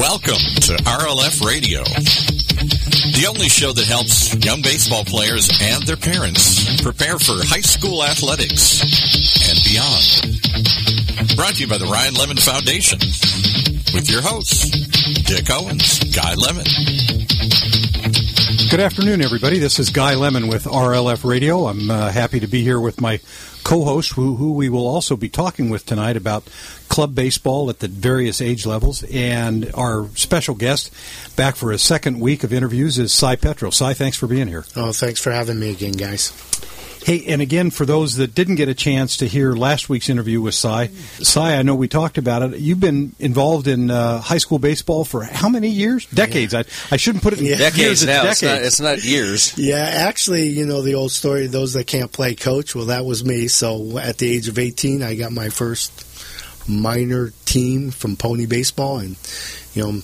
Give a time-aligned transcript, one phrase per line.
[0.00, 6.80] Welcome to RLF Radio, the only show that helps young baseball players and their parents
[6.80, 8.80] prepare for high school athletics
[9.44, 11.36] and beyond.
[11.36, 12.98] Brought to you by the Ryan Lemmon Foundation
[13.92, 14.70] with your hosts,
[15.28, 16.64] Dick Owens, Guy Lemmon.
[18.70, 19.58] Good afternoon, everybody.
[19.58, 21.66] This is Guy Lemmon with RLF Radio.
[21.66, 23.20] I'm uh, happy to be here with my
[23.64, 26.44] co-host, who, who we will also be talking with tonight about
[26.90, 29.02] club baseball at the various age levels.
[29.04, 30.92] And our special guest,
[31.36, 33.70] back for a second week of interviews, is Cy Petro.
[33.70, 34.66] Cy, thanks for being here.
[34.76, 36.32] Oh, thanks for having me again, guys.
[37.02, 40.42] Hey, and again, for those that didn't get a chance to hear last week's interview
[40.42, 40.88] with Cy,
[41.22, 42.60] Cy, I know we talked about it.
[42.60, 46.04] You've been involved in uh, high school baseball for how many years?
[46.06, 46.52] Decades.
[46.52, 46.64] Yeah.
[46.90, 47.56] I, I shouldn't put it in yeah.
[47.56, 47.78] decades.
[47.78, 48.24] Years, now.
[48.24, 48.42] Decades.
[48.42, 49.56] It's, not, it's not years.
[49.56, 52.74] Yeah, actually, you know the old story: those that can't play coach.
[52.74, 53.48] Well, that was me.
[53.48, 56.04] So at the age of eighteen, I got my first
[56.68, 59.16] minor team from Pony Baseball, and
[59.74, 60.00] you know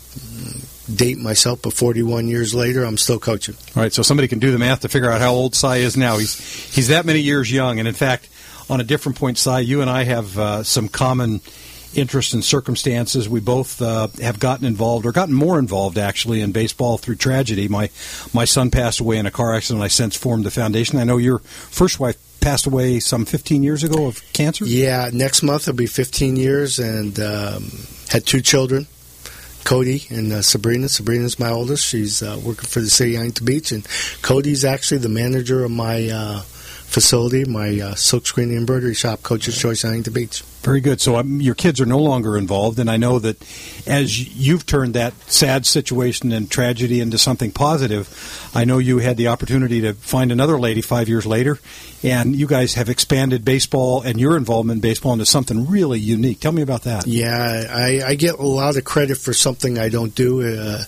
[0.94, 3.56] date myself, but 41 years later, I'm still coaching.
[3.74, 5.96] All right, so somebody can do the math to figure out how old Cy is
[5.96, 6.18] now.
[6.18, 6.38] He's
[6.74, 8.28] he's that many years young, and in fact,
[8.68, 11.40] on a different point, Cy, you and I have uh, some common
[11.94, 13.28] interest and circumstances.
[13.28, 17.68] We both uh, have gotten involved, or gotten more involved, actually, in baseball through tragedy.
[17.68, 17.90] My
[18.32, 19.82] my son passed away in a car accident.
[19.82, 20.98] I since formed the foundation.
[20.98, 24.64] I know your first wife passed away some 15 years ago of cancer.
[24.64, 27.72] Yeah, next month it'll be 15 years, and um,
[28.08, 28.86] had two children.
[29.64, 30.88] Cody and uh, Sabrina.
[30.88, 31.84] Sabrina's my oldest.
[31.84, 33.84] She's uh, working for the city of Huntington Beach, and
[34.22, 39.82] Cody's actually the manager of my uh, facility, my uh, silkscreen embroidery shop, Coach's Choice
[39.82, 40.44] Huntington Beach.
[40.66, 41.00] Very good.
[41.00, 43.40] So um, your kids are no longer involved, and I know that
[43.86, 49.16] as you've turned that sad situation and tragedy into something positive, I know you had
[49.16, 51.60] the opportunity to find another lady five years later,
[52.02, 56.40] and you guys have expanded baseball and your involvement in baseball into something really unique.
[56.40, 57.06] Tell me about that.
[57.06, 60.42] Yeah, I, I get a lot of credit for something I don't do.
[60.42, 60.82] Uh,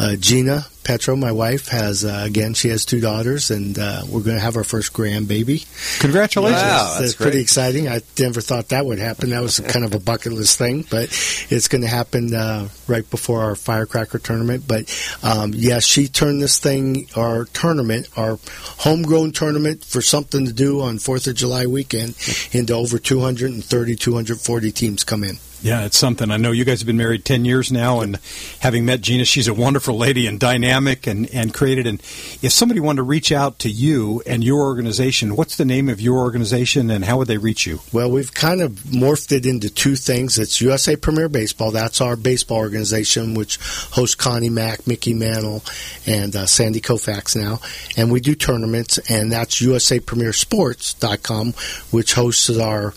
[0.00, 2.54] uh, Gina Petro, my wife, has uh, again.
[2.54, 5.66] She has two daughters, and uh, we're going to have our first grandbaby.
[6.00, 6.62] Congratulations!
[6.62, 7.86] Wow, that's it's pretty exciting.
[7.86, 9.30] I never thought that would happen.
[9.30, 11.04] That was kind of a bucket list thing, but
[11.50, 14.64] it's going to happen uh, right before our firecracker tournament.
[14.66, 14.88] But
[15.22, 18.38] um, yes, yeah, she turned this thing, our tournament, our
[18.78, 22.16] homegrown tournament, for something to do on Fourth of July weekend,
[22.52, 25.36] into over 230, 240 teams come in.
[25.62, 26.30] Yeah, it's something.
[26.30, 28.18] I know you guys have been married 10 years now, and
[28.60, 31.86] having met Gina, she's a wonderful lady and dynamic and, and created.
[31.86, 32.00] And
[32.40, 36.00] if somebody wanted to reach out to you and your organization, what's the name of
[36.00, 37.80] your organization and how would they reach you?
[37.92, 40.38] Well, we've kind of morphed it into two things.
[40.38, 41.72] It's USA Premier Baseball.
[41.72, 43.58] That's our baseball organization, which
[43.90, 45.62] hosts Connie Mack, Mickey Mantle,
[46.06, 47.60] and uh, Sandy Koufax now.
[47.98, 51.52] And we do tournaments, and that's USAPremierSports.com,
[51.90, 52.94] which hosts our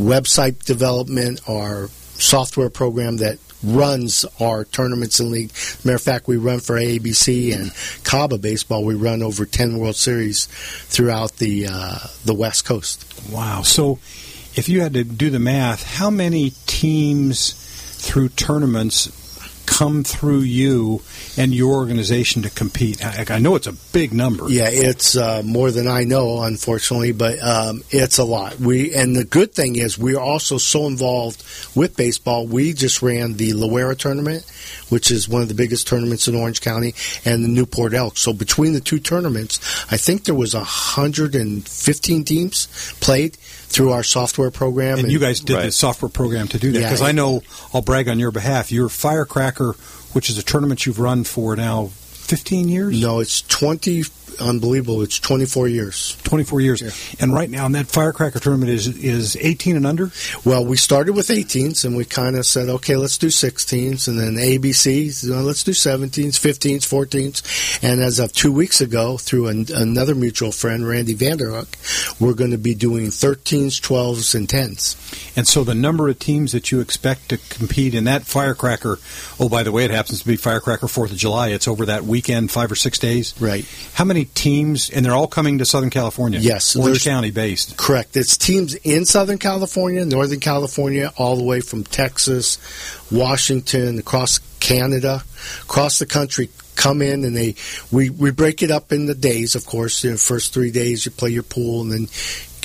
[0.00, 5.52] website development, our software program that runs our tournaments and league.
[5.84, 7.70] Matter of fact, we run for AABC and
[8.04, 8.84] CABA baseball.
[8.84, 13.04] We run over ten World Series throughout the uh, the West Coast.
[13.30, 13.62] Wow!
[13.62, 13.98] So,
[14.54, 17.52] if you had to do the math, how many teams
[18.00, 19.08] through tournaments
[19.66, 21.02] come through you
[21.36, 23.04] and your organization to compete?
[23.04, 24.48] I, I know it's a big number.
[24.48, 28.58] Yeah, it's uh, more than I know, unfortunately, but um, it's a lot.
[28.58, 31.44] We and the good thing is we're also so involved
[31.74, 32.46] with baseball.
[32.46, 34.44] We just ran the Loera tournament,
[34.88, 36.94] which is one of the biggest tournaments in Orange County,
[37.24, 38.20] and the Newport Elks.
[38.20, 39.58] So between the two tournaments,
[39.90, 43.36] I think there was 115 teams played
[43.70, 44.94] through our software program.
[44.94, 45.66] And, and you guys did right.
[45.66, 47.42] the software program to do that because yeah, I know
[47.72, 48.72] I'll brag on your behalf.
[48.72, 49.59] Your Firecracker,
[50.12, 53.00] which is a tournament you've run for now 15 years.
[53.00, 54.04] No, it's 20
[54.40, 55.02] unbelievable.
[55.02, 56.16] It's 24 years.
[56.24, 56.82] 24 years.
[56.82, 56.90] Yeah.
[57.20, 60.10] And right now, in that firecracker tournament is is 18 and under.
[60.44, 64.18] Well, we started with 18s, and we kind of said, okay, let's do 16s, and
[64.18, 68.80] then ABCs, you uh, know, let's do 17s, 15s, 14s, and as of two weeks
[68.80, 74.34] ago, through an, another mutual friend, Randy Vanderhook, we're going to be doing 13s, 12s,
[74.34, 75.36] and 10s.
[75.36, 78.98] And so, the number of teams that you expect to compete in that firecracker.
[79.38, 81.48] Oh, by the way, it happens to be Firecracker Fourth of July.
[81.48, 83.34] It's over that weekend, five or six days.
[83.40, 83.66] Right.
[83.94, 86.40] How many teams, and they're all coming to Southern California.
[86.40, 87.76] Yes, Orange County based.
[87.76, 88.16] Correct.
[88.16, 92.58] It's teams in Southern California, Northern California, all the way from Texas,
[93.10, 95.22] Washington, across Canada,
[95.62, 96.50] across the country.
[96.76, 97.56] Come in and they
[97.92, 99.54] we, we break it up in the days.
[99.54, 102.08] Of course, the first three days you play your pool, and then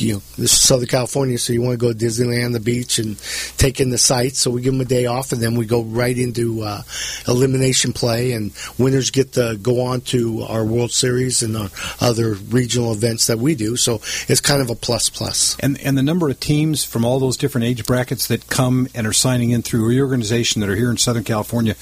[0.01, 3.00] you know, this is Southern California, so you want to go to Disneyland, the beach,
[3.00, 3.19] and
[3.57, 4.39] take in the sights.
[4.39, 6.81] So we give them a day off, and then we go right into uh,
[7.27, 11.69] elimination play, and winners get to go on to our World Series and our
[12.01, 13.75] other regional events that we do.
[13.75, 13.95] So
[14.27, 15.57] it's kind of a plus plus.
[15.59, 19.07] And and the number of teams from all those different age brackets that come and
[19.07, 21.75] are signing in through your organization that are here in Southern California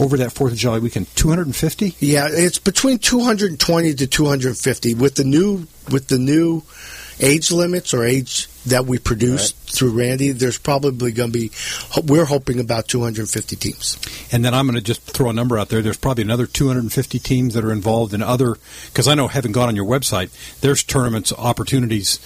[0.00, 1.96] over that Fourth of July weekend, 250.
[2.00, 6.62] Yeah, it's between 220 to 250 with the new with the new
[7.20, 9.72] age limits or age that we produce right.
[9.74, 11.50] through Randy, there's probably going to be,
[12.04, 13.96] we're hoping about 250 teams.
[14.32, 15.82] And then I'm going to just throw a number out there.
[15.82, 19.68] There's probably another 250 teams that are involved in other, because I know having gone
[19.68, 20.30] on your website,
[20.60, 22.18] there's tournaments, opportunities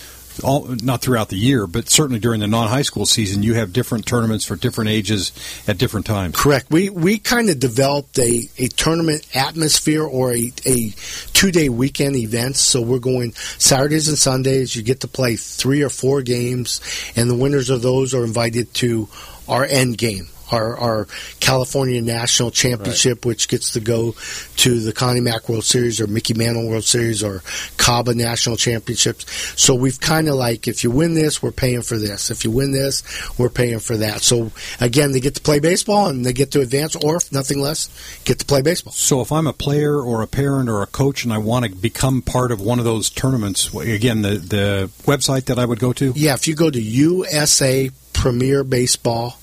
[0.42, 4.06] all, not throughout the year, but certainly during the non-high school season, you have different
[4.06, 5.32] tournaments for different ages
[5.66, 6.36] at different times.
[6.36, 6.70] Correct.
[6.70, 10.92] We we kind of developed a, a tournament atmosphere or a, a
[11.32, 12.56] two day weekend event.
[12.56, 14.74] So we're going Saturdays and Sundays.
[14.74, 16.80] You get to play three or four games,
[17.16, 19.08] and the winners of those are invited to
[19.48, 21.06] our end game our, our
[21.40, 23.26] California National Championship, right.
[23.26, 24.14] which gets to go
[24.56, 27.42] to the Connie Mack World Series or Mickey Mantle World Series or
[27.76, 29.26] CABA National Championships.
[29.60, 32.30] So we've kind of like, if you win this, we're paying for this.
[32.30, 33.02] If you win this,
[33.38, 34.22] we're paying for that.
[34.22, 34.50] So
[34.80, 37.88] again, they get to play baseball and they get to advance, or if nothing less,
[38.24, 38.92] get to play baseball.
[38.92, 41.70] So if I'm a player or a parent or a coach and I want to
[41.70, 45.92] become part of one of those tournaments, again, the the website that I would go
[45.94, 46.12] to.
[46.16, 49.39] Yeah, if you go to USA Premier Baseball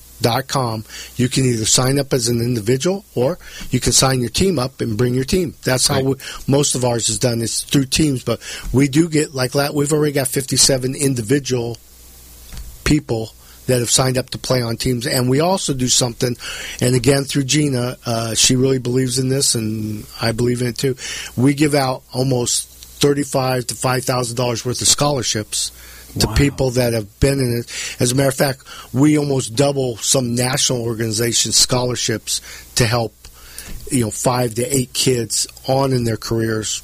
[0.48, 0.84] com.
[1.16, 3.38] You can either sign up as an individual or
[3.70, 5.56] you can sign your team up and bring your team.
[5.64, 6.06] That's how right.
[6.06, 6.16] we,
[6.48, 7.42] most of ours is done.
[7.42, 8.42] It's through teams, but
[8.74, 9.74] we do get like that.
[9.74, 11.78] We've already got 57 individual
[12.84, 13.32] people
[13.68, 15.06] that have signed up to play on teams.
[15.06, 16.36] And we also do something,
[16.82, 20.78] and again through Gina, uh, she really believes in this, and I believe in it
[20.78, 20.96] too.
[21.36, 25.72] We give out almost thirty-five to five thousand dollars worth of scholarships
[26.20, 26.36] to wow.
[26.36, 27.96] people that have been in it.
[28.00, 32.42] As a matter of fact, we almost double some national organization scholarships
[32.76, 33.14] to help,
[33.92, 36.82] you know, five to eight kids on in their careers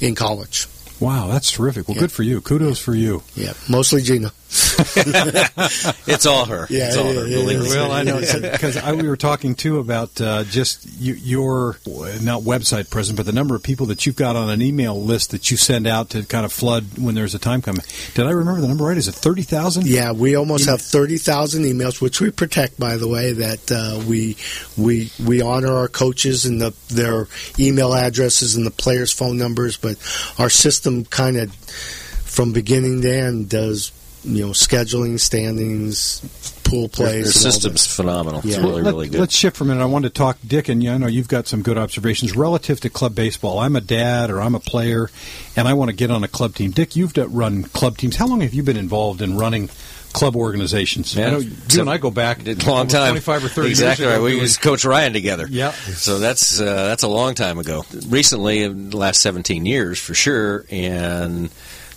[0.00, 0.66] in college.
[1.00, 1.88] Wow, that's terrific.
[1.88, 2.02] Well, yeah.
[2.02, 2.40] good for you.
[2.40, 3.22] Kudos for you.
[3.34, 4.32] Yeah, mostly Gina.
[6.06, 6.66] it's all her.
[6.68, 7.26] Yeah, it's all yeah, her.
[7.28, 12.42] Yeah, well, I know because we were talking too about uh, just you, your not
[12.42, 15.52] website presence, but the number of people that you've got on an email list that
[15.52, 17.82] you send out to kind of flood when there's a time coming.
[18.14, 18.96] Did I remember the number right?
[18.96, 19.86] Is it thirty thousand?
[19.86, 23.32] Yeah, we almost have thirty thousand emails, which we protect, by the way.
[23.32, 24.36] That uh, we
[24.76, 29.76] we we honor our coaches and the, their email addresses and the players' phone numbers,
[29.76, 29.96] but
[30.40, 33.92] our system kind of from beginning to end does
[34.24, 36.20] you know scheduling, standings,
[36.64, 37.24] pool plays.
[37.24, 38.40] Their system's phenomenal.
[38.44, 38.56] Yeah.
[38.56, 39.20] It's really, Let, really good.
[39.20, 39.82] Let's shift for a minute.
[39.82, 42.90] I want to talk, Dick, and I know you've got some good observations relative to
[42.90, 43.58] club baseball.
[43.58, 45.10] I'm a dad or I'm a player,
[45.56, 46.70] and I want to get on a club team.
[46.70, 48.16] Dick, you've run club teams.
[48.16, 49.70] How long have you been involved in running?
[50.12, 51.14] Club organizations.
[51.14, 53.68] Man, you so, and I go back a long time, twenty-five or thirty.
[53.68, 54.20] Exactly right.
[54.20, 55.46] We used Coach Ryan together.
[55.48, 55.70] Yeah.
[55.70, 57.84] So that's uh, that's a long time ago.
[58.08, 61.48] Recently, in the last seventeen years, for sure, and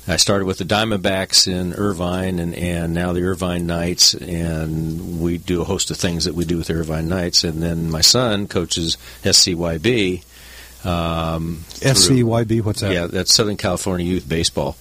[0.06, 5.38] I started with the Diamondbacks in Irvine and, and now the Irvine Knights, and we
[5.38, 7.46] do a host of things that we do with the Irvine Knights.
[7.46, 10.24] And then my son coaches SCYB.
[10.84, 12.92] Um, SCYB, what's that?
[12.92, 14.76] Yeah, that's Southern California Youth Baseball.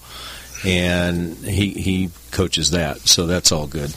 [0.65, 3.93] And he, he coaches that, so that's all good.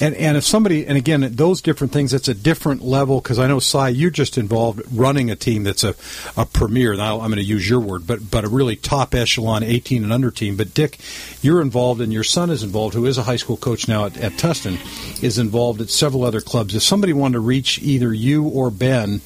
[0.00, 3.46] And and if somebody and again those different things, it's a different level because I
[3.46, 5.94] know Cy, you're just involved running a team that's a,
[6.36, 6.94] a premier.
[6.94, 10.12] Now I'm going to use your word, but but a really top echelon 18 and
[10.12, 10.56] under team.
[10.56, 10.98] But Dick,
[11.40, 14.16] you're involved, and your son is involved, who is a high school coach now at,
[14.18, 14.78] at Tustin,
[15.22, 16.74] is involved at several other clubs.
[16.74, 19.20] If somebody wanted to reach either you or Ben.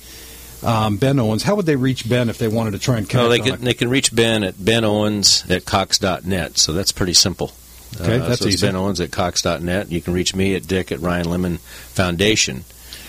[0.63, 1.43] Um, ben Owens.
[1.43, 3.25] How would they reach Ben if they wanted to try and connect?
[3.25, 6.59] Oh, they can, they can reach Ben at Ben Owens at Cox.net.
[6.59, 7.53] So that's pretty simple.
[8.01, 8.67] Okay, uh, that's so easy.
[8.67, 9.91] Ben Owens at Cox.net.
[9.91, 12.65] You can reach me at Dick at Ryan Lemmon Foundation.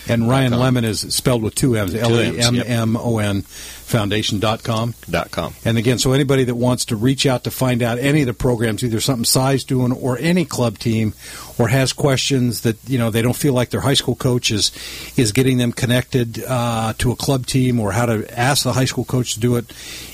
[0.07, 3.43] And Ryan Lemmon is spelled with two M's, L A M M O N
[3.91, 4.95] foundation.com.
[5.09, 5.53] Dot com.
[5.65, 8.33] And again, so anybody that wants to reach out to find out any of the
[8.33, 11.13] programs, either something Cy's doing or any club team,
[11.59, 14.71] or has questions that you know they don't feel like their high school coach is
[15.17, 18.85] is getting them connected uh, to a club team, or how to ask the high
[18.85, 19.69] school coach to do it.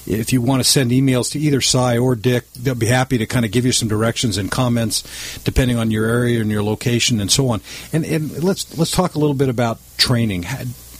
[0.08, 3.26] If you want to send emails to either Cy or Dick, they'll be happy to
[3.26, 5.04] kind of give you some directions and comments
[5.44, 7.62] depending on your area and your location and so on.
[7.94, 10.46] And, and let's let's talk a little bit about training.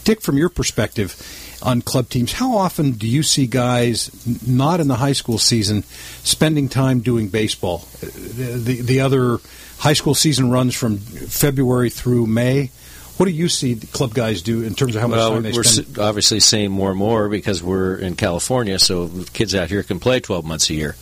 [0.04, 1.16] Dick, from your perspective
[1.62, 4.10] on club teams, how often do you see guys
[4.46, 5.82] not in the high school season
[6.22, 7.86] spending time doing baseball?
[8.00, 9.38] The, the other
[9.78, 12.70] high school season runs from February through May.
[13.16, 15.42] What do you see the club guys do in terms of how much well, time
[15.42, 15.98] they we're spend?
[15.98, 20.20] obviously seeing more and more because we're in California, so kids out here can play
[20.20, 20.94] 12 months a year.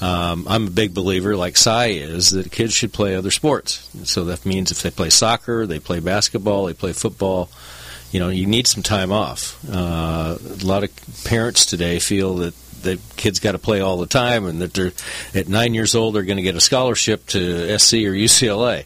[0.00, 3.88] Um, I'm a big believer, like Cy is, that kids should play other sports.
[4.04, 7.50] So that means if they play soccer, they play basketball, they play football,
[8.10, 9.58] you know, you need some time off.
[9.70, 10.90] Uh, a lot of
[11.24, 14.92] parents today feel that the kids got to play all the time, and that they're
[15.34, 18.84] at nine years old they're going to get a scholarship to SC or UCLA.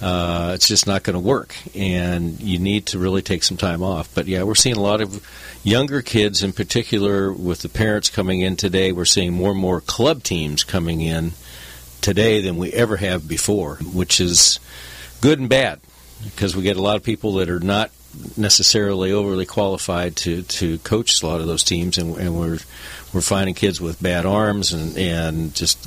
[0.00, 3.82] Uh, it's just not going to work, and you need to really take some time
[3.82, 4.14] off.
[4.14, 5.26] But yeah, we're seeing a lot of
[5.64, 8.92] younger kids, in particular, with the parents coming in today.
[8.92, 11.32] We're seeing more and more club teams coming in
[12.00, 14.60] today than we ever have before, which is
[15.20, 15.80] good and bad
[16.24, 17.90] because we get a lot of people that are not
[18.36, 22.58] necessarily overly qualified to, to coach a lot of those teams, and, and we're
[23.12, 25.78] we're finding kids with bad arms and and just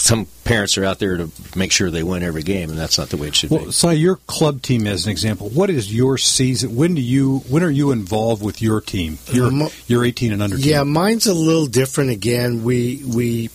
[0.00, 3.10] some parents are out there to make sure they win every game, and that's not
[3.10, 3.72] the way it should well, be.
[3.72, 6.74] So, your club team, as an example, what is your season?
[6.74, 7.38] When do you?
[7.48, 9.18] When are you involved with your team?
[9.30, 10.56] Your Um, your 18 and under.
[10.56, 10.66] Team?
[10.66, 12.10] Yeah, mine's a little different.
[12.10, 13.50] Again, we we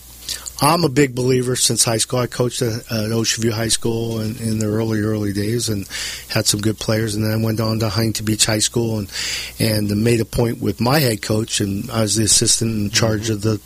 [0.60, 2.18] I'm a big believer since high school.
[2.18, 5.86] I coached at, at Ocean View High School in, in the early early days and
[6.28, 9.10] had some good players, and then I went on to Huntington Beach High School and
[9.58, 13.24] and made a point with my head coach, and I was the assistant in charge
[13.24, 13.34] mm-hmm.
[13.34, 13.56] of the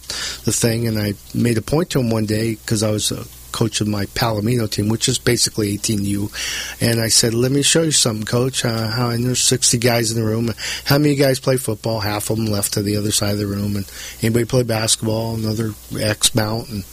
[0.44, 3.12] the thing, and I made a point to him one day because I was.
[3.52, 6.80] Coach of my Palomino team, which is basically 18U.
[6.80, 8.64] And I said, let me show you something, coach.
[8.64, 10.50] Uh, how and there's 60 guys in the room.
[10.84, 12.00] How many guys play football?
[12.00, 13.76] Half of them left to the other side of the room.
[13.76, 13.90] And
[14.22, 15.34] anybody play basketball?
[15.34, 16.68] Another X mount.
[16.68, 16.84] And,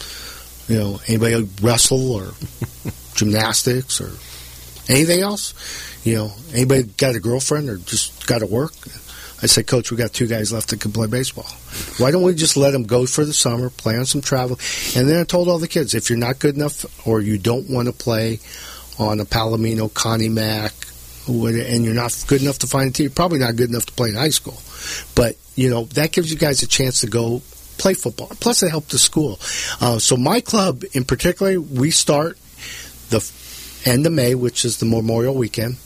[0.67, 2.33] you know, anybody wrestle or
[3.15, 4.11] gymnastics or
[4.89, 5.53] anything else?
[6.03, 8.73] You know, anybody got a girlfriend or just got to work?
[9.41, 11.45] I said, Coach, we got two guys left that can play baseball.
[11.99, 14.59] Why don't we just let them go for the summer, play on some travel?
[14.95, 17.69] And then I told all the kids, if you're not good enough or you don't
[17.69, 18.39] want to play
[18.97, 20.73] on a Palomino, Connie Mack,
[21.27, 23.93] and you're not good enough to find a team, you're probably not good enough to
[23.93, 24.59] play in high school.
[25.13, 27.43] But, you know, that gives you guys a chance to go
[27.77, 28.31] play football.
[28.39, 29.39] Plus, it helped the school.
[29.79, 32.39] Uh, so my club in particular, we start
[33.09, 33.29] the
[33.85, 35.77] end of May, which is the Memorial Weekend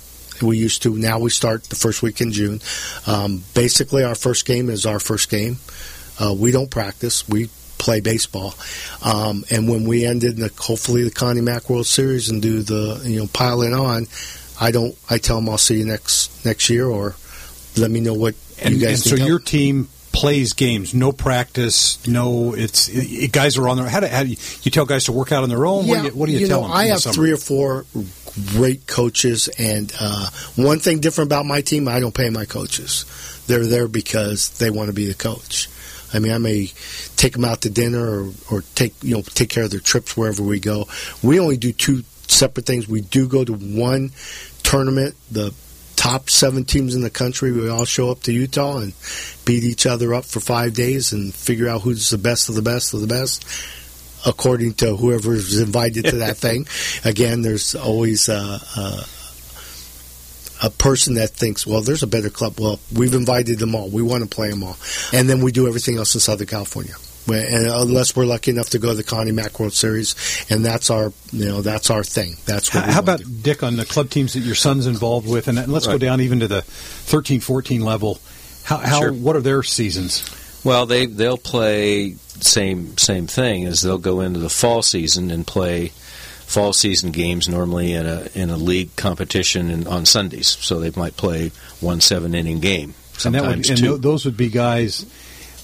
[0.42, 0.96] we used to.
[0.96, 2.62] Now we start the first week in June.
[3.08, 5.58] Um, basically, our first game is our first game.
[6.20, 7.28] Uh, we don't practice.
[7.28, 8.54] We play baseball.
[9.04, 13.02] Um, and when we ended the hopefully the Connie Mack World Series and do the
[13.04, 14.08] you know pile it on,
[14.60, 14.96] I don't.
[15.10, 17.16] I tell them I'll see you next next year or
[17.78, 19.06] let me know what and, you guys.
[19.06, 22.54] And so your team plays games, no practice, no.
[22.54, 23.90] It's it, guys are on their.
[23.90, 25.86] How do, how do you, you, tell guys to work out on their own?
[25.86, 26.78] Yeah, what do you, what do you, you tell know, them?
[26.78, 27.86] I have the three or four
[28.48, 33.06] great coaches, and uh, one thing different about my team, I don't pay my coaches.
[33.48, 35.68] They're there because they want to be the coach.
[36.14, 36.72] I mean, I may
[37.16, 40.16] take them out to dinner or, or take you know take care of their trips
[40.18, 40.88] wherever we go.
[41.24, 42.88] We only do two separate things.
[42.88, 44.12] We do go to one
[44.64, 45.54] tournament, the
[45.96, 47.52] top seven teams in the country.
[47.52, 48.94] We all show up to Utah and
[49.46, 52.62] beat each other up for five days and figure out who's the best of the
[52.62, 53.46] best of the best
[54.26, 56.68] according to whoever's invited to that thing.
[57.04, 59.04] Again, there's always uh, uh,
[60.62, 62.60] a person that thinks, well, there's a better club.
[62.60, 63.90] Well, we've invited them all.
[63.90, 64.78] We want to play them all.
[65.12, 66.94] And then we do everything else in Southern California.
[67.28, 70.16] And unless we're lucky enough to go to the Connie Mack World Series,
[70.50, 72.36] and that's our, you know, that's our thing.
[72.46, 72.84] That's what.
[72.84, 75.86] How, how about Dick on the club teams that your son's involved with, and let's
[75.86, 75.94] right.
[75.94, 78.20] go down even to the 13, 14 level.
[78.64, 79.14] How, how sure.
[79.14, 80.28] what are their seasons?
[80.64, 85.46] Well, they they'll play same same thing as they'll go into the fall season and
[85.46, 90.48] play fall season games normally in a in a league competition and on Sundays.
[90.48, 92.94] So they might play one seven inning game.
[93.26, 95.06] And, that would, and those would be guys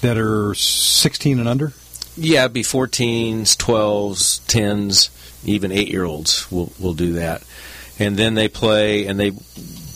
[0.01, 1.73] that are 16 and under.
[2.15, 5.09] Yeah, it'd be 14s, 12s, 10s,
[5.43, 7.43] even eight year olds will will do that.
[7.99, 9.31] And then they play, and they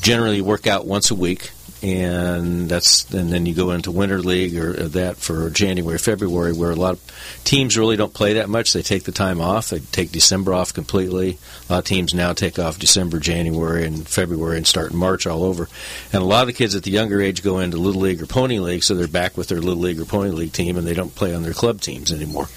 [0.01, 1.51] generally work out once a week
[1.83, 6.71] and that's and then you go into winter league or that for January, February, where
[6.71, 8.73] a lot of teams really don't play that much.
[8.73, 9.69] They take the time off.
[9.69, 11.39] They take December off completely.
[11.69, 15.25] A lot of teams now take off December, January, and February, and start in March
[15.25, 15.67] all over.
[16.13, 18.27] And a lot of the kids at the younger age go into little league or
[18.27, 20.93] pony league, so they're back with their little league or pony league team, and they
[20.93, 22.47] don't play on their club teams anymore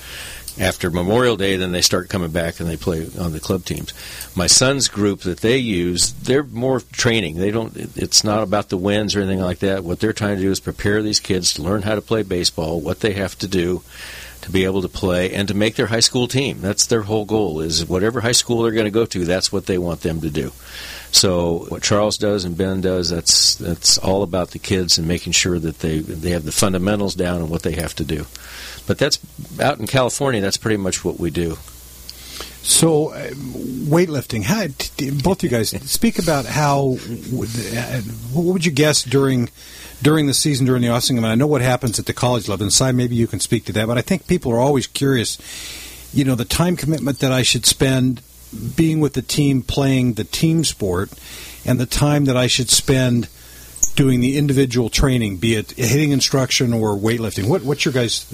[0.59, 3.93] after Memorial Day, then they start coming back and they play on the club teams.
[4.37, 7.37] My son's group that they use, they're more training.
[7.37, 7.77] They don't.
[7.97, 9.85] It's not about the wins or anything like that.
[9.85, 12.81] What they're trying to do is prepare these kids to learn how to play baseball,
[12.81, 13.83] what they have to do
[14.43, 16.61] to be able to play, and to make their high school team.
[16.61, 17.61] That's their whole goal.
[17.61, 20.31] Is whatever high school they're going to go to, that's what they want them to
[20.31, 20.53] do.
[21.15, 25.33] So what Charles does and Ben does, that's that's all about the kids and making
[25.33, 28.27] sure that they they have the fundamentals down and what they have to do.
[28.87, 29.19] But that's
[29.61, 30.41] out in California.
[30.41, 31.57] That's pretty much what we do.
[32.63, 34.43] So, uh, weightlifting.
[34.43, 34.67] How,
[35.23, 36.95] both you guys speak about how.
[37.33, 39.51] What would you guess during
[40.03, 41.19] during the season during the off season?
[41.19, 42.67] I, mean, I know what happens at the college level.
[42.67, 43.87] And maybe you can speak to that.
[43.87, 45.39] But I think people are always curious
[46.15, 48.23] you know, the time commitment that I should spend
[48.77, 51.11] being with the team playing the team sport
[51.65, 53.29] and the time that I should spend
[53.97, 57.49] doing the individual training, be it hitting instruction or weightlifting.
[57.49, 58.25] What, what's your guys,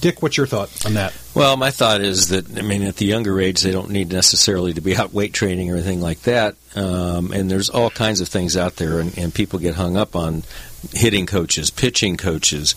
[0.00, 0.22] Dick?
[0.22, 1.14] What's your thought on that?
[1.34, 4.72] Well, my thought is that I mean, at the younger age, they don't need necessarily
[4.74, 6.56] to be out weight training or anything like that.
[6.74, 10.16] Um, and there's all kinds of things out there, and, and people get hung up
[10.16, 10.44] on
[10.92, 12.74] hitting coaches, pitching coaches,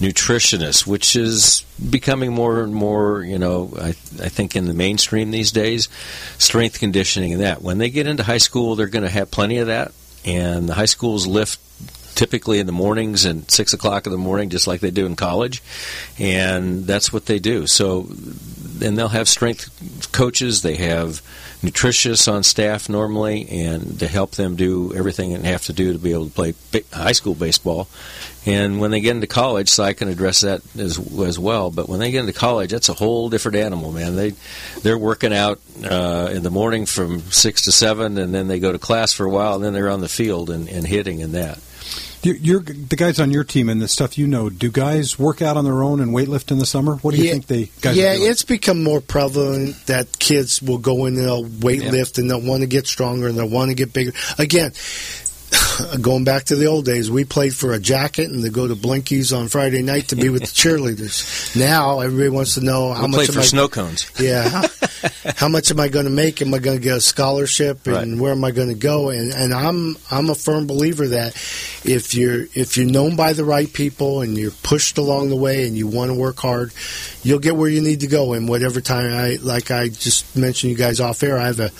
[0.00, 5.30] nutritionists, which is becoming more and more, you know, I, I think in the mainstream
[5.30, 5.88] these days,
[6.38, 7.62] strength conditioning and that.
[7.62, 9.92] When they get into high school, they're going to have plenty of that,
[10.24, 11.60] and the high schools lift
[12.14, 15.16] typically in the mornings and six o'clock in the morning, just like they do in
[15.16, 15.62] college,
[16.18, 17.66] and that's what they do.
[17.66, 18.06] So,
[18.82, 20.62] and they'll have strength coaches.
[20.62, 21.22] They have
[21.62, 25.98] nutritionists on staff normally, and to help them do everything they have to do to
[25.98, 26.54] be able to play
[26.92, 27.88] high school baseball.
[28.46, 31.70] And when they get into college, so I can address that as as well.
[31.70, 34.16] But when they get into college, that's a whole different animal, man.
[34.16, 34.34] They
[34.82, 38.70] they're working out uh, in the morning from six to seven, and then they go
[38.70, 41.32] to class for a while, and then they're on the field and, and hitting and
[41.34, 41.58] that.
[42.24, 44.48] You're, the guys on your team and the stuff you know.
[44.48, 46.96] Do guys work out on their own and weightlift in the summer?
[46.96, 47.98] What do you yeah, think they guys?
[47.98, 52.22] Yeah, it's become more prevalent that kids will go in and they'll weightlift yeah.
[52.22, 54.12] and they'll want to get stronger and they'll want to get bigger.
[54.38, 54.72] Again,
[56.00, 58.74] going back to the old days, we played for a jacket and to go to
[58.74, 61.56] Blinkies on Friday night to be with the cheerleaders.
[61.58, 64.10] Now everybody wants to know how we much for I, snow cones.
[64.18, 64.68] Yeah, how,
[65.36, 66.40] how much am I going to make?
[66.42, 67.86] Am I going to get a scholarship?
[67.86, 68.20] And right.
[68.20, 69.10] where am I going to go?
[69.10, 71.34] And and I'm I'm a firm believer that
[71.84, 75.66] if you're if you're known by the right people and you're pushed along the way
[75.66, 76.72] and you want to work hard,
[77.22, 78.32] you'll get where you need to go.
[78.32, 81.38] And whatever time I like, I just mentioned you guys off air.
[81.38, 81.70] I have a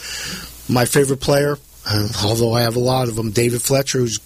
[0.73, 3.31] my favorite player uh, although I have a lot of them.
[3.31, 4.19] David Fletcher, who's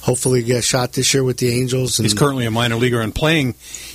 [0.00, 1.98] hopefully get a shot this year with the Angels.
[1.98, 3.54] And, He's currently a minor leaguer and playing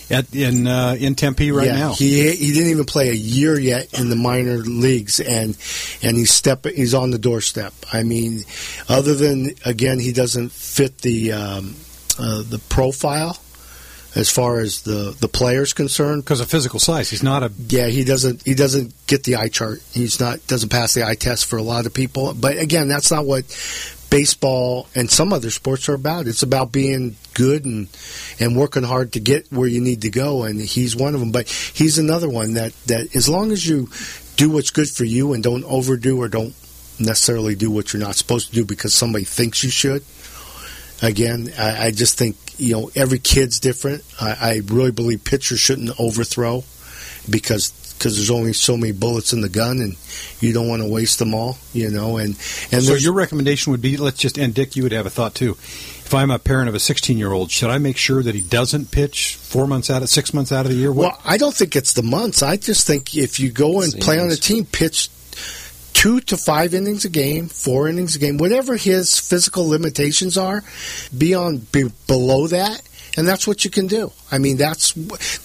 [0.10, 1.94] at in uh, in Tempe right yeah, now.
[1.94, 5.58] He he didn't even play a year yet in the minor leagues, and
[6.04, 7.74] and he's step he's on the doorstep.
[7.92, 8.44] I mean,
[8.88, 11.76] other than again, he doesn't fit the um,
[12.20, 13.38] uh, the profile
[14.18, 17.10] as far as the the player's concerned because of physical size.
[17.10, 17.88] He's not a yeah.
[17.88, 19.82] He doesn't he doesn't get the eye chart.
[19.94, 22.34] He's not doesn't pass the eye test for a lot of people.
[22.34, 23.46] But again, that's not what
[24.10, 26.28] baseball and some other sports are about.
[26.28, 27.88] It's about being good and
[28.40, 30.44] and working hard to get where you need to go.
[30.44, 31.32] And he's one of them.
[31.32, 33.88] But he's another one that that as long as you
[34.36, 36.56] do what's good for you and don't overdo or don't
[37.00, 40.04] necessarily do what you're not supposed to do because somebody thinks you should.
[41.04, 44.04] Again, I, I just think you know, every kid's different.
[44.20, 46.64] I, I really believe pitchers shouldn't overthrow
[47.30, 49.96] because because there's only so many bullets in the gun, and
[50.40, 51.58] you don't want to waste them all.
[51.74, 52.38] You know, and
[52.72, 55.36] and so your recommendation would be let's just and Dick, you would have a thought
[55.36, 55.52] too.
[55.52, 58.42] If I'm a parent of a 16 year old, should I make sure that he
[58.42, 60.92] doesn't pitch four months out of six months out of the year?
[60.92, 61.12] What?
[61.12, 62.42] Well, I don't think it's the months.
[62.42, 65.10] I just think if you go and play on a team, pitch
[65.98, 70.64] two to five innings a game, four innings a game, whatever his physical limitations are,
[71.18, 72.84] be on be below that,
[73.18, 74.12] and that's what you can do.
[74.32, 74.94] I mean, that's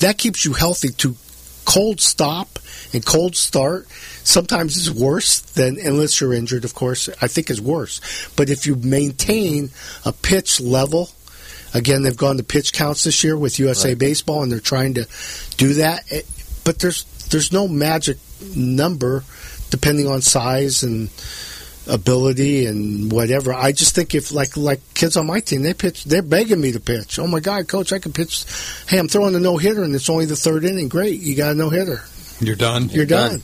[0.00, 0.90] that keeps you healthy.
[0.90, 1.16] To
[1.64, 2.58] cold stop
[2.92, 3.88] and cold start
[4.24, 6.66] sometimes is worse than unless you're injured.
[6.66, 8.28] Of course, I think is worse.
[8.36, 9.70] But if you maintain
[10.04, 11.10] a pitch level.
[11.74, 13.98] Again, they've gone to pitch counts this year with USA right.
[13.98, 15.08] Baseball, and they're trying to
[15.56, 16.04] do that.
[16.64, 18.18] But there's there's no magic
[18.54, 19.24] number
[19.72, 21.08] depending on size and
[21.88, 23.52] ability and whatever.
[23.52, 26.72] I just think if like like kids on my team, they pitch, they're begging me
[26.72, 27.18] to pitch.
[27.18, 28.44] Oh my God, coach, I can pitch.
[28.86, 30.88] Hey, I'm throwing a no hitter and it's only the third inning.
[30.88, 32.02] Great, you got a no hitter.
[32.38, 32.88] You're done.
[32.88, 33.30] You're, You're done.
[33.30, 33.42] done.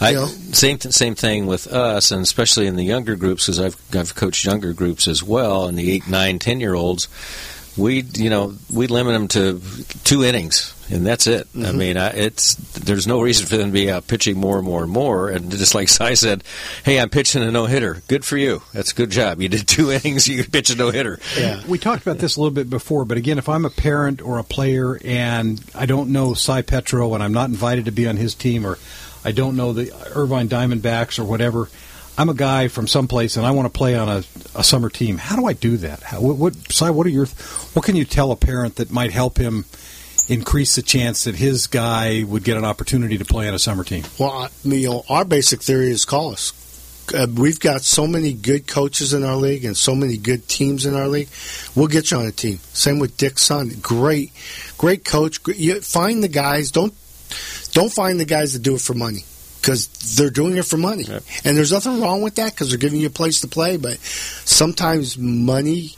[0.00, 0.26] I, you know?
[0.26, 4.44] Same same thing with us, and especially in the younger groups, because I've I've coached
[4.44, 7.08] younger groups as well, and the eight, nine, ten year olds.
[7.76, 9.60] We you know we limit them to
[10.04, 11.46] two innings and that's it.
[11.52, 11.66] Mm-hmm.
[11.66, 14.66] I mean, I, it's there's no reason for them to be out pitching more and
[14.66, 15.28] more and more.
[15.28, 16.44] And just like Si said,
[16.84, 18.02] "Hey, I'm pitching a no hitter.
[18.08, 18.62] Good for you.
[18.72, 19.40] That's a good job.
[19.40, 20.28] You did two innings.
[20.28, 23.18] You pitch a no hitter." Yeah, we talked about this a little bit before, but
[23.18, 27.22] again, if I'm a parent or a player and I don't know Cy Petro and
[27.22, 28.78] I'm not invited to be on his team, or
[29.24, 31.68] I don't know the Irvine Diamondbacks or whatever.
[32.16, 34.22] I'm a guy from someplace and I want to play on a,
[34.54, 35.18] a summer team.
[35.18, 36.00] How do I do that?
[36.00, 37.26] How, what, what, Si, what are your,
[37.72, 39.64] what can you tell a parent that might help him
[40.28, 43.84] increase the chance that his guy would get an opportunity to play on a summer
[43.84, 44.04] team?
[44.18, 46.52] Well, you know, our basic theory is call us.
[47.12, 50.86] Uh, we've got so many good coaches in our league and so many good teams
[50.86, 51.28] in our league.
[51.74, 52.58] We'll get you on a team.
[52.72, 53.70] Same with Dick Son.
[53.82, 54.32] Great,
[54.78, 55.38] great coach.
[55.48, 56.70] You find the guys.
[56.70, 56.94] Don't
[57.72, 59.24] don't find the guys that do it for money
[59.60, 61.04] because they're doing it for money.
[61.04, 61.22] Yep.
[61.44, 63.76] And there's nothing wrong with that because they're giving you a place to play.
[63.76, 65.96] But sometimes money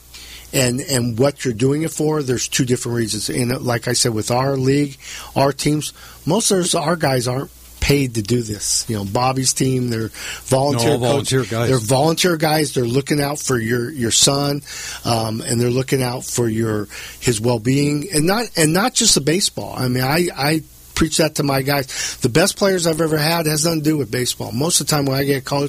[0.56, 2.22] and and what you're doing it for.
[2.22, 3.28] There's two different reasons.
[3.28, 4.96] And like I said, with our league,
[5.34, 5.92] our teams,
[6.24, 8.84] most of our guys aren't paid to do this.
[8.88, 10.10] You know, Bobby's team, they're
[10.44, 11.68] volunteer, No, volunteer guys.
[11.68, 12.74] They're volunteer guys.
[12.74, 14.62] They're looking out for your your son,
[15.04, 16.88] um, and they're looking out for your
[17.20, 19.74] his well being, and not and not just the baseball.
[19.76, 20.62] I mean, I I
[20.96, 22.16] preach that to my guys.
[22.22, 24.50] The best players I've ever had has nothing to do with baseball.
[24.50, 25.68] Most of the time, when I get a call,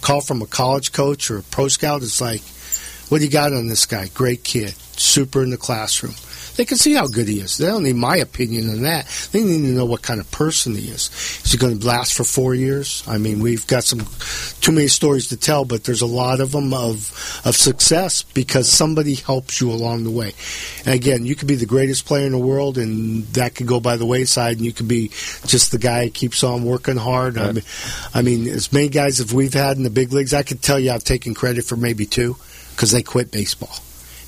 [0.00, 2.40] call from a college coach or a pro scout, it's like,
[3.08, 4.08] "What do you got on this guy?
[4.08, 6.14] Great kid, super in the classroom."
[6.58, 7.56] They can see how good he is.
[7.56, 9.06] They don't need my opinion on that.
[9.30, 11.08] They need to know what kind of person he is.
[11.44, 13.04] Is he going to last for four years?
[13.06, 14.00] I mean, we've got some
[14.60, 18.68] too many stories to tell, but there's a lot of them of of success because
[18.68, 20.32] somebody helps you along the way.
[20.84, 23.78] And again, you could be the greatest player in the world, and that could go
[23.78, 25.12] by the wayside, and you could be
[25.46, 27.38] just the guy who keeps on working hard.
[27.38, 27.64] I, mean,
[28.14, 30.80] I mean, as many guys as we've had in the big leagues, I could tell
[30.80, 32.36] you I've taken credit for maybe two
[32.78, 33.74] because they quit baseball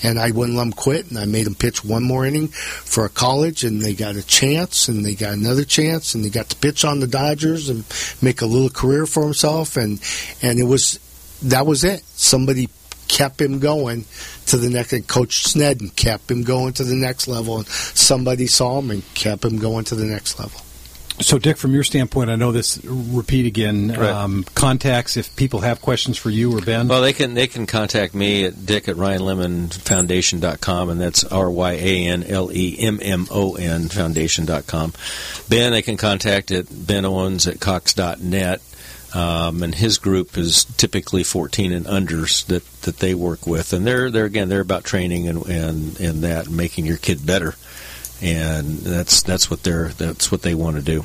[0.02, 1.08] and I wouldn't let them quit.
[1.08, 4.26] And I made them pitch one more inning for a college, and they got a
[4.26, 7.84] chance, and they got another chance, and they got to pitch on the Dodgers and
[8.20, 9.76] make a little career for himself.
[9.76, 10.00] And
[10.42, 10.98] and it was
[11.42, 12.02] that was it.
[12.16, 12.70] Somebody
[13.08, 14.06] kept him going
[14.46, 14.94] to the next.
[14.94, 19.14] And Coach Snedden kept him going to the next level, and somebody saw him and
[19.14, 20.60] kept him going to the next level.
[21.20, 22.82] So, Dick, from your standpoint, I know this.
[22.84, 23.88] Repeat again.
[23.88, 24.10] Right.
[24.10, 26.88] Um, contacts if people have questions for you or Ben.
[26.88, 31.72] Well, they can they can contact me at dick at ryanlemmonfoundation.com, and that's R Y
[31.72, 34.94] A N L E M M O N foundation.com.
[35.48, 38.62] Ben, they can contact at Ben Owens at cox.net.
[39.12, 43.84] Um, and his group is typically 14 and unders that, that they work with, and
[43.84, 47.56] they're they're again they're about training and and, and that and making your kid better,
[48.22, 51.04] and that's that's what they're that's what they want to do.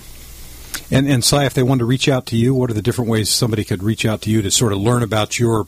[0.91, 3.09] And, and Si, if they wanted to reach out to you, what are the different
[3.09, 5.65] ways somebody could reach out to you to sort of learn about your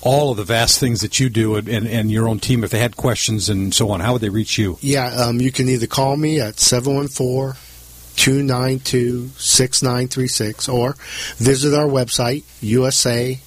[0.00, 2.62] all of the vast things that you do and, and, and your own team?
[2.62, 4.78] If they had questions and so on, how would they reach you?
[4.80, 7.60] Yeah, um, you can either call me at 714
[8.16, 10.94] 292 6936 or
[11.36, 13.40] visit our website, USA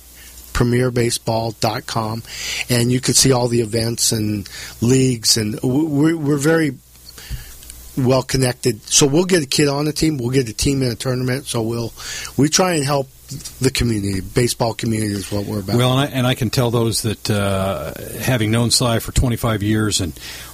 [0.53, 2.23] usapremierbaseball.com,
[2.69, 4.47] and you can see all the events and
[4.81, 5.37] leagues.
[5.37, 6.77] And we're, we're very
[7.97, 8.81] well connected.
[8.83, 11.45] So we'll get a kid on the team, we'll get a team in a tournament.
[11.45, 11.93] So we'll
[12.37, 13.09] we try and help
[13.59, 15.75] the community, baseball community is what we're about.
[15.77, 19.63] Well, and I, and I can tell those that uh, having known Si for 25
[19.63, 20.13] years and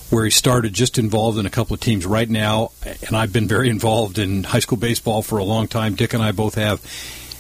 [0.09, 2.71] where he started, just involved in a couple of teams right now,
[3.07, 5.95] and I've been very involved in high school baseball for a long time.
[5.95, 6.81] Dick and I both have,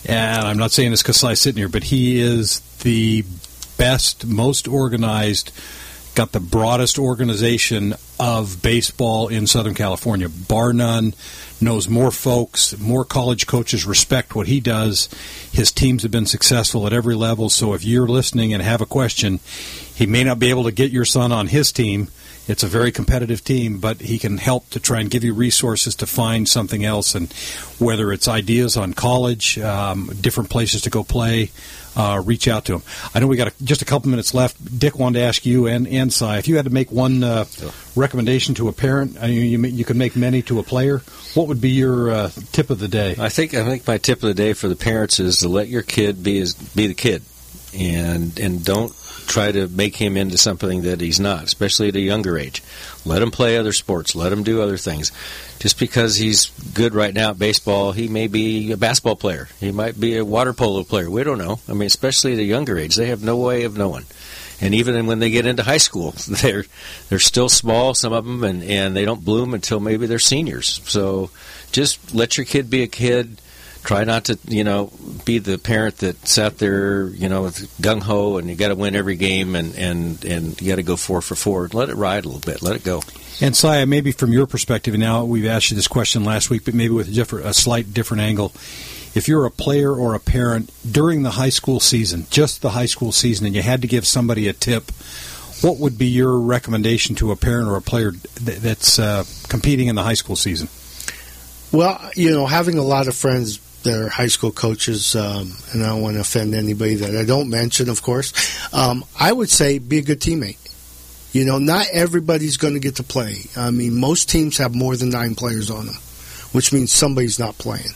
[0.05, 3.23] and I'm not saying this because Si's sitting here, but he is the
[3.77, 5.51] best, most organized,
[6.19, 11.13] got the broadest organization of baseball in Southern California, bar none.
[11.61, 15.07] Knows more folks, more college coaches respect what he does.
[15.53, 17.49] His teams have been successful at every level.
[17.49, 19.39] So if you're listening and have a question,
[19.95, 22.09] he may not be able to get your son on his team.
[22.49, 25.95] It's a very competitive team, but he can help to try and give you resources
[25.97, 27.13] to find something else.
[27.13, 27.31] And
[27.77, 31.51] whether it's ideas on college, um, different places to go play,
[31.95, 32.81] uh, reach out to him.
[33.13, 34.79] I know we got a, just a couple minutes left.
[34.79, 37.45] Dick wanted to ask you and and Si if you had to make one uh,
[37.95, 39.17] recommendation to a parent.
[39.21, 41.03] I mean, you you could make many to a player.
[41.35, 43.15] What would be your uh, tip of the day?
[43.19, 45.67] I think I think my tip of the day for the parents is to let
[45.67, 47.21] your kid be his, be the kid,
[47.77, 48.93] and and don't
[49.29, 52.61] try to make him into something that he's not, especially at a younger age.
[53.05, 54.15] Let him play other sports.
[54.15, 55.11] Let him do other things.
[55.59, 59.47] Just because he's good right now at baseball, he may be a basketball player.
[59.59, 61.09] He might be a water polo player.
[61.09, 61.59] We don't know.
[61.69, 64.05] I mean, especially at a younger age, they have no way of knowing.
[64.61, 66.65] And even when they get into high school, they're
[67.07, 70.81] they're still small, some of them, and, and they don't bloom until maybe they're seniors.
[70.85, 71.29] So
[71.71, 73.39] just let your kid be a kid.
[73.83, 74.91] Try not to, you know,
[75.25, 77.43] be the parent that sat there, you know,
[77.81, 80.83] gung ho, and you got to win every game, and and and you got to
[80.83, 81.69] go four for four.
[81.71, 82.61] Let it ride a little bit.
[82.61, 83.01] Let it go.
[83.41, 86.65] And Si, maybe from your perspective, and now we've asked you this question last week,
[86.65, 88.51] but maybe with a, different, a slight different angle.
[89.15, 92.85] If you're a player or a parent during the high school season, just the high
[92.85, 94.91] school season, and you had to give somebody a tip,
[95.61, 98.11] what would be your recommendation to a parent or a player
[98.41, 100.67] that's uh, competing in the high school season?
[101.71, 105.87] Well, you know, having a lot of friends are high school coaches, um, and I
[105.87, 108.33] don't want to offend anybody that I don't mention, of course,
[108.73, 110.57] um, I would say be a good teammate.
[111.31, 113.41] You know, not everybody's going to get to play.
[113.55, 115.95] I mean, most teams have more than nine players on them,
[116.51, 117.93] which means somebody's not playing.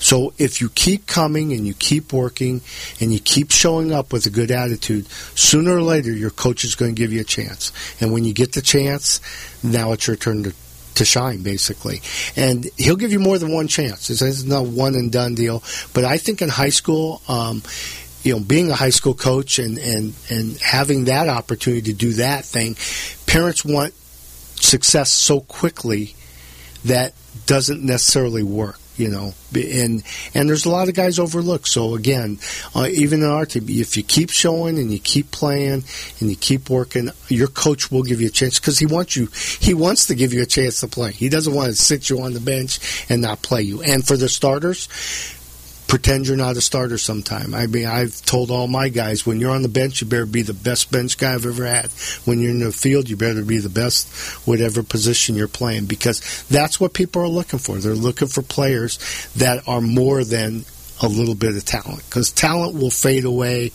[0.00, 2.60] So if you keep coming and you keep working
[3.00, 6.74] and you keep showing up with a good attitude, sooner or later your coach is
[6.74, 7.72] going to give you a chance.
[8.00, 9.20] And when you get the chance,
[9.64, 10.54] now it's your turn to
[10.98, 12.02] to shine, basically.
[12.36, 14.10] And he'll give you more than one chance.
[14.10, 15.62] It's, not one and done deal.
[15.94, 17.62] But I think in high school, um,
[18.22, 22.12] you know, being a high school coach and, and, and having that opportunity to do
[22.14, 22.76] that thing,
[23.26, 23.94] parents want
[24.60, 26.14] success so quickly
[26.84, 27.14] that
[27.46, 28.78] doesn't necessarily work.
[28.98, 29.34] You know.
[29.54, 30.02] And
[30.34, 31.68] and there's a lot of guys overlooked.
[31.68, 32.38] So again,
[32.74, 35.84] uh, even in our team, if you keep showing and you keep playing
[36.20, 39.28] and you keep working, your coach will give you a chance because he wants you.
[39.60, 41.12] He wants to give you a chance to play.
[41.12, 43.82] He doesn't want to sit you on the bench and not play you.
[43.82, 44.88] And for the starters
[45.88, 47.54] pretend you're not a starter sometime.
[47.54, 50.42] I mean, I've told all my guys when you're on the bench, you better be
[50.42, 51.90] the best bench guy I've ever had.
[52.26, 54.06] When you're in the field, you better be the best,
[54.46, 57.78] whatever position you're playing, because that's what people are looking for.
[57.78, 58.98] They're looking for players
[59.36, 60.66] that are more than
[61.00, 63.72] a little bit of talent, because talent will fade away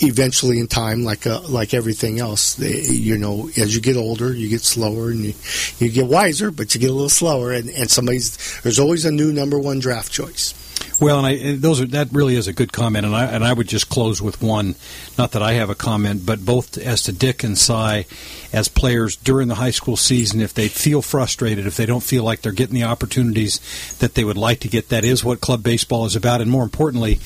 [0.00, 4.48] eventually in time, like uh, like everything else, you know, as you get older, you
[4.48, 5.34] get slower and you,
[5.78, 7.52] you get wiser, but you get a little slower.
[7.52, 10.54] And, and somebody's there's always a new number one draft choice.
[10.98, 13.52] Well, and I, those are that really is a good comment, and I and I
[13.52, 14.74] would just close with one.
[15.16, 18.04] Not that I have a comment, but both as to Dick and Cy,
[18.52, 22.22] as players during the high school season, if they feel frustrated, if they don't feel
[22.22, 23.60] like they're getting the opportunities
[23.98, 26.64] that they would like to get, that is what club baseball is about, and more
[26.64, 27.18] importantly,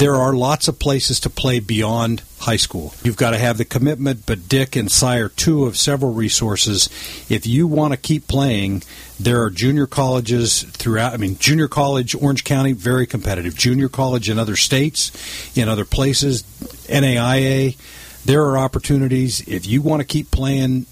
[0.00, 2.94] there are lots of places to play beyond high school.
[3.04, 6.88] You've got to have the commitment, but Dick and Sire, two of several resources.
[7.28, 8.82] If you want to keep playing,
[9.20, 11.12] there are junior colleges throughout.
[11.12, 13.54] I mean, junior college, Orange County, very competitive.
[13.54, 15.12] Junior college in other states,
[15.54, 16.44] in other places,
[16.88, 17.76] NAIA.
[18.24, 19.46] There are opportunities.
[19.46, 20.86] If you want to keep playing,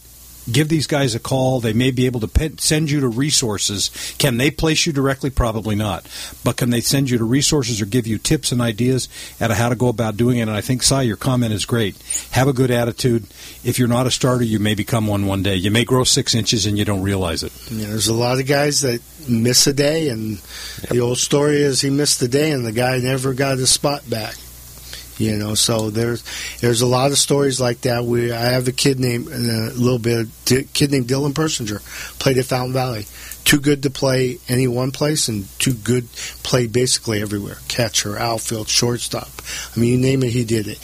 [0.51, 1.61] give these guys a call.
[1.61, 3.91] They may be able to send you to resources.
[4.19, 5.31] Can they place you directly?
[5.31, 6.07] Probably not.
[6.45, 9.09] But can they send you to resources or give you tips and ideas
[9.41, 10.43] at how to go about doing it?
[10.43, 11.97] And I think, Cy, your comment is great.
[12.33, 13.25] Have a good attitude.
[13.65, 15.57] If you're not a starter, you may become one one day.
[15.57, 17.53] You may grow six inches and you don't realize it.
[17.71, 20.41] There's a lot of guys that miss a day, and
[20.83, 20.91] yep.
[20.91, 24.09] the old story is he missed the day and the guy never got his spot
[24.09, 24.35] back.
[25.19, 26.23] You know, so there's
[26.61, 28.05] there's a lot of stories like that.
[28.05, 30.29] We I have a kid named a little bit
[30.73, 31.81] kid named Dillon Persinger
[32.21, 33.05] played at Fountain Valley.
[33.45, 36.09] Too good to play any one place, and too good
[36.45, 37.57] play basically everywhere.
[37.67, 39.29] Catcher, outfield, shortstop.
[39.75, 40.79] I mean, you name it, he did it.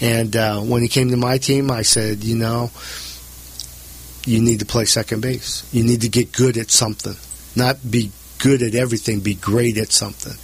[0.00, 2.70] And uh, when he came to my team, I said, you know,
[4.24, 5.66] you need to play second base.
[5.72, 7.16] You need to get good at something,
[7.56, 10.34] not be good at everything, be great at something.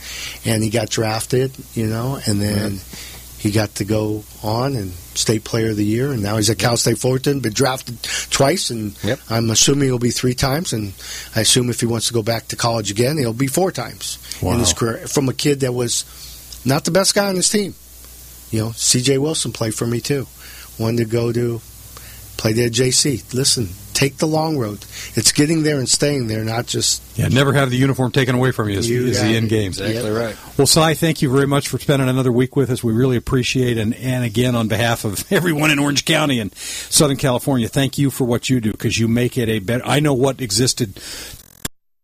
[0.51, 2.73] And he got drafted, you know, and then.
[2.73, 3.13] Right
[3.47, 6.59] he got to go on and state player of the year, and now he's at
[6.59, 9.21] Cal State Fullerton, been drafted twice, and yep.
[9.31, 10.93] I'm assuming he'll be three times, and
[11.35, 14.19] I assume if he wants to go back to college again, he'll be four times
[14.43, 14.55] wow.
[14.55, 15.07] in his career.
[15.07, 16.05] From a kid that was
[16.67, 17.75] not the best guy on his team.
[18.51, 19.19] You know, C.J.
[19.19, 20.27] Wilson played for me too.
[20.79, 21.61] Wanted to go to
[22.37, 23.33] play at JC.
[23.33, 24.85] Listen, take the long road.
[25.15, 27.03] It's getting there and staying there, not just.
[27.17, 29.69] Yeah, never have the uniform taken away from you is, you is the end game.
[29.69, 30.13] Exactly yep.
[30.13, 30.59] right.
[30.59, 32.85] Well, Cy, thank you very much for spending another week with us.
[32.85, 33.81] We really appreciate it.
[33.81, 38.11] And, and again, on behalf of everyone in Orange County and Southern California, thank you
[38.11, 39.85] for what you do because you make it a better.
[39.87, 41.01] I know what existed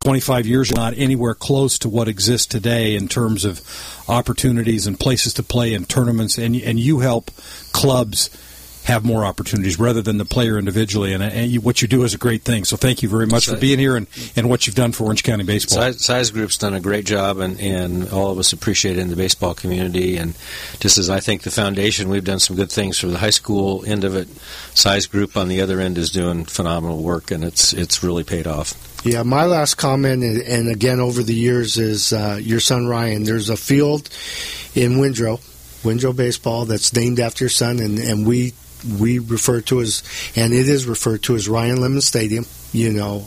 [0.02, 3.60] 25 years ago, not anywhere close to what exists today in terms of
[4.08, 7.30] opportunities and places to play and tournaments and and you help
[7.72, 8.30] clubs
[8.84, 11.12] have more opportunities rather than the player individually.
[11.12, 12.64] And, and you, what you do is a great thing.
[12.64, 15.22] So thank you very much for being here and, and what you've done for Orange
[15.22, 15.82] County baseball.
[15.82, 19.08] Cy's, Cy's Group's done a great job, and, and all of us appreciate it in
[19.08, 20.16] the baseball community.
[20.16, 20.34] And
[20.80, 23.84] just as I think the foundation, we've done some good things for the high school
[23.86, 24.28] end of it.
[24.74, 28.46] Cy's Group on the other end is doing phenomenal work, and it's it's really paid
[28.46, 28.74] off.
[29.04, 33.24] Yeah, my last comment, and again over the years, is uh, your son Ryan.
[33.24, 34.08] There's a field
[34.74, 35.40] in Windrow,
[35.82, 40.02] Windrow Baseball, that's named after your son, and, and we we refer to as,
[40.36, 42.46] and it is referred to as Ryan Lemmon Stadium.
[42.72, 43.26] You know,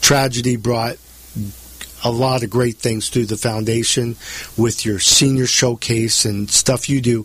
[0.00, 0.96] tragedy brought
[2.04, 4.14] a lot of great things to the foundation
[4.58, 7.24] with your senior showcase and stuff you do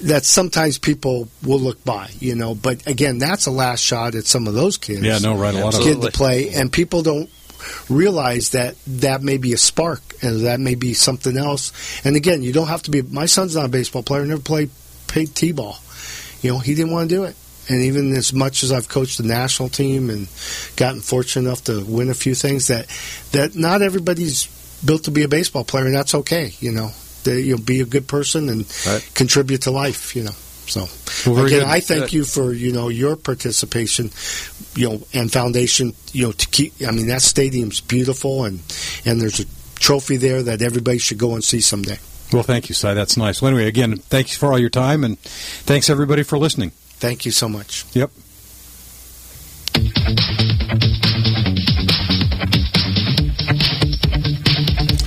[0.00, 2.54] that sometimes people will look by, you know.
[2.54, 5.02] But again, that's a last shot at some of those kids.
[5.02, 7.30] Yeah, no, right, a lot of get to play, and people don't
[7.90, 11.72] realize that that may be a spark and that may be something else.
[12.04, 13.02] And again, you don't have to be.
[13.02, 14.70] My son's not a baseball player; never played
[15.06, 15.78] played t-ball
[16.44, 17.36] you know, he didn't want to do it.
[17.70, 20.28] And even as much as I've coached the national team and
[20.76, 22.86] gotten fortunate enough to win a few things, that
[23.32, 24.46] that not everybody's
[24.84, 26.52] built to be a baseball player, and that's okay.
[26.60, 26.90] You know,
[27.22, 29.10] that you'll be a good person and right.
[29.14, 30.14] contribute to life.
[30.14, 30.36] You know.
[30.66, 30.86] So
[31.26, 31.66] well, again.
[31.66, 34.10] I thank uh, you for you know your participation,
[34.76, 35.94] you know, and foundation.
[36.12, 36.74] You know, to keep.
[36.86, 38.60] I mean, that stadium's beautiful, and
[39.06, 41.98] and there's a trophy there that everybody should go and see someday.
[42.34, 42.94] Well, thank you, Cy.
[42.94, 43.40] That's nice.
[43.40, 46.70] Well, anyway, again, thanks for all your time, and thanks everybody for listening.
[46.70, 47.84] Thank you so much.
[47.92, 48.10] Yep.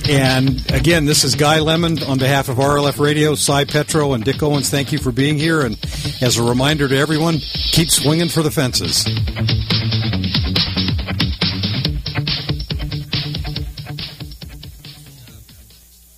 [0.08, 4.42] And again, this is Guy Lemmon on behalf of RLF Radio, Cy Petro, and Dick
[4.42, 4.70] Owens.
[4.70, 5.60] Thank you for being here.
[5.60, 5.78] And
[6.22, 9.04] as a reminder to everyone, keep swinging for the fences.